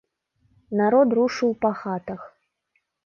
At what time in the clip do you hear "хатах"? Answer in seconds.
1.83-2.21